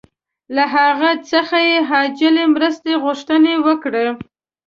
له 0.55 0.63
هغه 0.75 1.11
څخه 1.31 1.57
یې 1.69 1.77
عاجلې 1.89 2.45
مرستې 2.55 2.93
غوښتنه 3.03 3.51
وکړه. 3.65 4.05